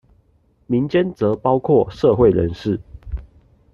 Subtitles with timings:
[0.65, 2.79] 民間則包括社會人士